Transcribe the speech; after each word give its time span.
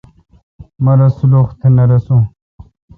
مہ 0.83 0.93
تس 0.99 1.13
سلخ 1.19 1.47
تہ 1.59 1.83
رݭون۔ 1.89 2.21